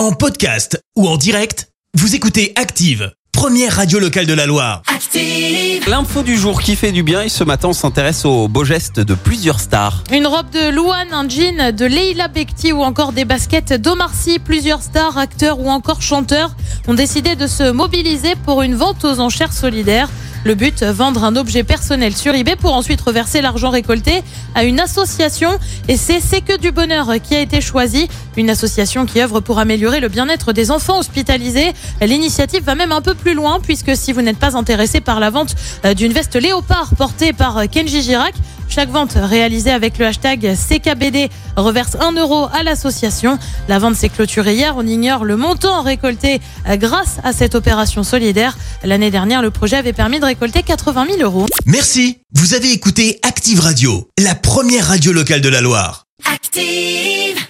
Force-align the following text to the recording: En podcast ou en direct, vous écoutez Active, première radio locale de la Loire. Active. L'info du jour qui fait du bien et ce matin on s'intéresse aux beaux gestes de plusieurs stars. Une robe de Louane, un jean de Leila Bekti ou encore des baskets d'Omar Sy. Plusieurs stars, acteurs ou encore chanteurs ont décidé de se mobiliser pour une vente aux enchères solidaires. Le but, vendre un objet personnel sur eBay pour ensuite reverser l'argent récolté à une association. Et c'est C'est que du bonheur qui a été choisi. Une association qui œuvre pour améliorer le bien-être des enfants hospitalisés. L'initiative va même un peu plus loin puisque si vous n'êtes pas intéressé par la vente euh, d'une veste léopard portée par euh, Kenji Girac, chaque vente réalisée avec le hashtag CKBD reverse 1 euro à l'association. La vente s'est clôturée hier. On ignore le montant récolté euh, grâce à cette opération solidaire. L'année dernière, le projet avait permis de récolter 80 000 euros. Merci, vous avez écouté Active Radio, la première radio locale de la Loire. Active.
En 0.00 0.12
podcast 0.12 0.82
ou 0.96 1.06
en 1.06 1.18
direct, 1.18 1.68
vous 1.92 2.14
écoutez 2.14 2.54
Active, 2.56 3.12
première 3.32 3.76
radio 3.76 3.98
locale 3.98 4.24
de 4.24 4.32
la 4.32 4.46
Loire. 4.46 4.80
Active. 4.86 5.86
L'info 5.86 6.22
du 6.22 6.38
jour 6.38 6.62
qui 6.62 6.74
fait 6.74 6.90
du 6.90 7.02
bien 7.02 7.20
et 7.20 7.28
ce 7.28 7.44
matin 7.44 7.68
on 7.68 7.72
s'intéresse 7.74 8.24
aux 8.24 8.48
beaux 8.48 8.64
gestes 8.64 8.98
de 8.98 9.12
plusieurs 9.12 9.60
stars. 9.60 10.02
Une 10.10 10.26
robe 10.26 10.48
de 10.48 10.70
Louane, 10.70 11.12
un 11.12 11.28
jean 11.28 11.76
de 11.76 11.84
Leila 11.84 12.28
Bekti 12.28 12.72
ou 12.72 12.80
encore 12.80 13.12
des 13.12 13.26
baskets 13.26 13.74
d'Omar 13.74 14.14
Sy. 14.14 14.38
Plusieurs 14.38 14.80
stars, 14.80 15.18
acteurs 15.18 15.60
ou 15.60 15.68
encore 15.68 16.00
chanteurs 16.00 16.56
ont 16.88 16.94
décidé 16.94 17.36
de 17.36 17.46
se 17.46 17.70
mobiliser 17.70 18.36
pour 18.46 18.62
une 18.62 18.76
vente 18.76 19.04
aux 19.04 19.20
enchères 19.20 19.52
solidaires. 19.52 20.08
Le 20.44 20.54
but, 20.54 20.82
vendre 20.82 21.24
un 21.24 21.36
objet 21.36 21.64
personnel 21.64 22.16
sur 22.16 22.34
eBay 22.34 22.56
pour 22.56 22.74
ensuite 22.74 23.00
reverser 23.00 23.42
l'argent 23.42 23.68
récolté 23.68 24.22
à 24.54 24.64
une 24.64 24.80
association. 24.80 25.50
Et 25.88 25.96
c'est 25.96 26.20
C'est 26.20 26.40
que 26.40 26.56
du 26.56 26.70
bonheur 26.70 27.10
qui 27.22 27.34
a 27.34 27.40
été 27.40 27.60
choisi. 27.60 28.08
Une 28.36 28.48
association 28.48 29.04
qui 29.04 29.20
œuvre 29.20 29.40
pour 29.40 29.58
améliorer 29.58 30.00
le 30.00 30.08
bien-être 30.08 30.52
des 30.52 30.70
enfants 30.70 30.98
hospitalisés. 30.98 31.72
L'initiative 32.00 32.62
va 32.62 32.74
même 32.74 32.92
un 32.92 33.02
peu 33.02 33.14
plus 33.14 33.34
loin 33.34 33.60
puisque 33.60 33.96
si 33.96 34.12
vous 34.12 34.22
n'êtes 34.22 34.38
pas 34.38 34.56
intéressé 34.56 35.00
par 35.00 35.20
la 35.20 35.30
vente 35.30 35.54
euh, 35.84 35.92
d'une 35.92 36.12
veste 36.12 36.36
léopard 36.36 36.94
portée 36.96 37.32
par 37.32 37.58
euh, 37.58 37.66
Kenji 37.66 38.00
Girac, 38.00 38.34
chaque 38.80 38.92
vente 38.92 39.12
réalisée 39.14 39.72
avec 39.72 39.98
le 39.98 40.06
hashtag 40.06 40.54
CKBD 40.56 41.28
reverse 41.54 41.98
1 42.00 42.12
euro 42.12 42.46
à 42.50 42.62
l'association. 42.62 43.38
La 43.68 43.78
vente 43.78 43.94
s'est 43.94 44.08
clôturée 44.08 44.54
hier. 44.54 44.72
On 44.78 44.86
ignore 44.86 45.26
le 45.26 45.36
montant 45.36 45.82
récolté 45.82 46.40
euh, 46.66 46.78
grâce 46.78 47.18
à 47.22 47.34
cette 47.34 47.54
opération 47.54 48.04
solidaire. 48.04 48.56
L'année 48.82 49.10
dernière, 49.10 49.42
le 49.42 49.50
projet 49.50 49.76
avait 49.76 49.92
permis 49.92 50.18
de 50.18 50.24
récolter 50.24 50.62
80 50.62 51.08
000 51.18 51.20
euros. 51.20 51.44
Merci, 51.66 52.20
vous 52.32 52.54
avez 52.54 52.72
écouté 52.72 53.20
Active 53.22 53.60
Radio, 53.60 54.08
la 54.18 54.34
première 54.34 54.86
radio 54.86 55.12
locale 55.12 55.42
de 55.42 55.50
la 55.50 55.60
Loire. 55.60 56.06
Active. 56.24 57.49